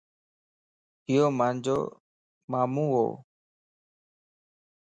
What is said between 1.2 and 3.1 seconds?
مانجو مامون وَ